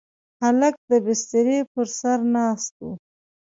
[0.43, 2.87] هلک د بسترې پر سر ناست و.